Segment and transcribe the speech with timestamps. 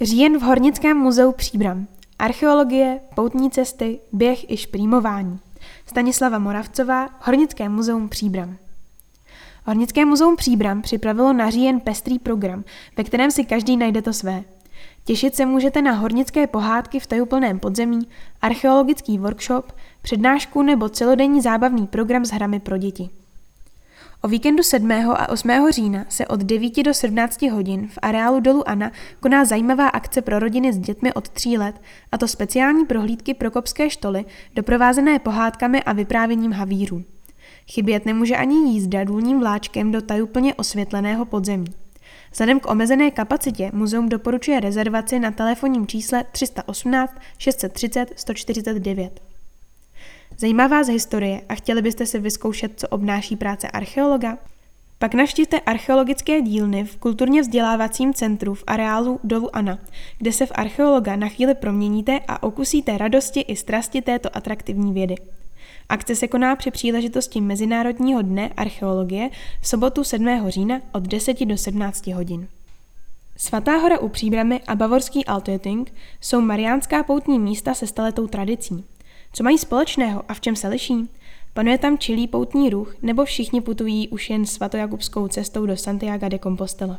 [0.00, 1.86] Říjen v Hornickém muzeu Příbram.
[2.18, 5.38] Archeologie, poutní cesty, běh i šprýmování.
[5.86, 8.56] Stanislava Moravcová, Hornické muzeum Příbram.
[9.64, 12.64] Hornické muzeum Příbram připravilo na říjen pestrý program,
[12.96, 14.44] ve kterém si každý najde to své.
[15.04, 18.08] Těšit se můžete na hornické pohádky v tajuplném podzemí,
[18.42, 19.72] archeologický workshop,
[20.02, 23.10] přednášku nebo celodenní zábavný program s hrami pro děti.
[24.26, 24.92] O víkendu 7.
[24.92, 25.50] a 8.
[25.70, 30.38] října se od 9 do 17 hodin v areálu dolu Ana koná zajímavá akce pro
[30.38, 35.82] rodiny s dětmi od 3 let, a to speciální prohlídky pro kopské štoly, doprovázené pohádkami
[35.82, 37.04] a vyprávěním havířů.
[37.72, 41.74] Chybět nemůže ani jízda důlním vláčkem do tajuplně osvětleného podzemí.
[42.32, 49.35] Vzhledem k omezené kapacitě muzeum doporučuje rezervaci na telefonním čísle 318 630 149.
[50.38, 54.38] Zajímá vás historie a chtěli byste si vyzkoušet, co obnáší práce archeologa?
[54.98, 59.78] Pak navštivte archeologické dílny v kulturně vzdělávacím centru v areálu Dolu Ana,
[60.18, 65.14] kde se v archeologa na chvíli proměníte a okusíte radosti i strasti této atraktivní vědy.
[65.88, 70.44] Akce se koná při příležitosti Mezinárodního dne archeologie v sobotu 7.
[70.48, 72.48] října od 10 do 17 hodin.
[73.36, 78.84] Svatá hora u Příbramy a bavorský Altöting jsou mariánská poutní místa se staletou tradicí.
[79.36, 81.08] Co mají společného a v čem se liší?
[81.54, 86.38] Panuje tam čilý poutní ruch, nebo všichni putují už jen svatojakubskou cestou do Santiago de
[86.38, 86.98] Compostela?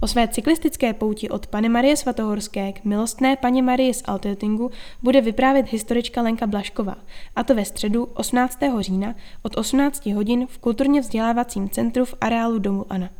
[0.00, 4.70] O své cyklistické pouti od Pany Marie Svatohorské k milostné paní Marie z Altötingu
[5.02, 6.96] bude vyprávět historička Lenka Blašková,
[7.36, 8.58] a to ve středu 18.
[8.80, 13.10] října od 18 hodin v kulturně vzdělávacím centru v areálu domu Ana.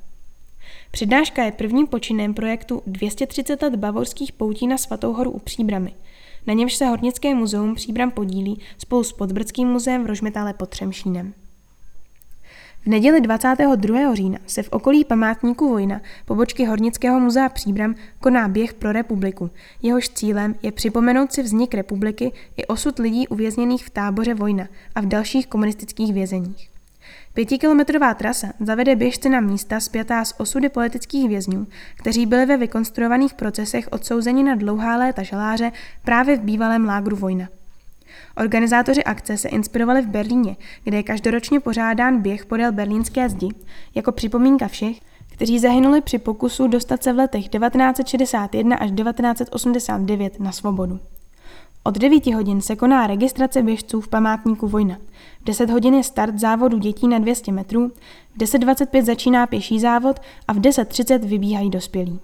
[0.90, 5.92] Přednáška je prvním počinem projektu 230 let bavorských poutí na Svatou horu u Příbramy–
[6.46, 11.34] na němž se Hornické muzeum Příbram podílí spolu s Podbrdským muzeem v Rožmetále pod Třemšínem.
[12.82, 14.14] V neděli 22.
[14.14, 19.50] října se v okolí památníku Vojna pobočky Hornického muzea Příbram koná běh pro republiku.
[19.82, 25.00] Jehož cílem je připomenout si vznik republiky i osud lidí uvězněných v táboře Vojna a
[25.00, 26.71] v dalších komunistických vězeních.
[27.34, 33.34] Pětikilometrová trasa zavede běžce na místa spjatá s osudy politických vězňů, kteří byli ve vykonstruovaných
[33.34, 35.72] procesech odsouzeni na dlouhá léta žaláře
[36.04, 37.48] právě v bývalém lágru Vojna.
[38.36, 43.48] Organizátoři akce se inspirovali v Berlíně, kde je každoročně pořádán běh podél berlínské zdi,
[43.94, 44.96] jako připomínka všech,
[45.32, 51.00] kteří zahynuli při pokusu dostat se v letech 1961 až 1989 na svobodu.
[51.84, 54.96] Od 9 hodin se koná registrace běžců v památníku Vojna.
[55.40, 57.92] V 10 hodin je start závodu dětí na 200 metrů,
[58.34, 62.20] v 10.25 začíná pěší závod a v 10.30 vybíhají dospělí.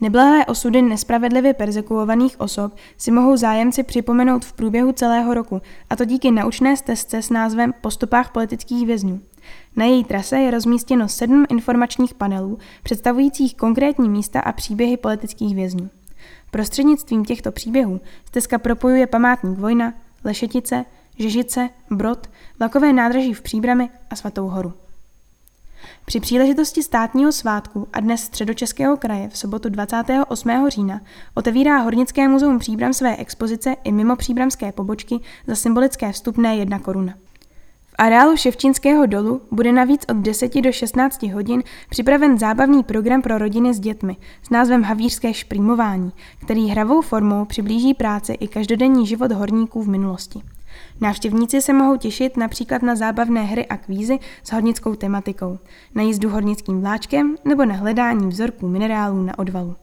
[0.00, 6.04] Neblahé osudy nespravedlivě persekuovaných osob si mohou zájemci připomenout v průběhu celého roku, a to
[6.04, 9.20] díky naučné stezce s názvem Po stopách politických vězňů.
[9.76, 15.90] Na její trase je rozmístěno sedm informačních panelů, představujících konkrétní místa a příběhy politických vězňů.
[16.50, 19.94] Prostřednictvím těchto příběhů stezka propojuje památník Vojna,
[20.24, 20.84] Lešetice,
[21.18, 24.72] Žežice, Brod, vlakové nádraží v Příbrami a Svatou horu.
[26.04, 30.68] Při příležitosti státního svátku a dnes středočeského kraje v sobotu 28.
[30.68, 31.00] října
[31.34, 37.14] otevírá Hornické muzeum Příbram své expozice i mimo příbramské pobočky za symbolické vstupné jedna koruna
[38.00, 43.74] areálu Ševčínského dolu bude navíc od 10 do 16 hodin připraven zábavný program pro rodiny
[43.74, 46.12] s dětmi s názvem Havířské šprýmování,
[46.44, 50.40] který hravou formou přiblíží práci i každodenní život horníků v minulosti.
[51.00, 55.58] Návštěvníci se mohou těšit například na zábavné hry a kvízy s hornickou tematikou,
[55.94, 59.76] na jízdu hornickým vláčkem nebo na hledání vzorků minerálů na odvalu.